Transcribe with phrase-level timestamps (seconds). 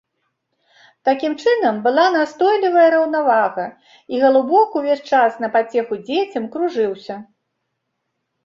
[1.09, 3.65] Такім чынам, была настойлівая раўнавага,
[4.15, 7.15] і галубок увесь час на пацеху дзецям кружыўся.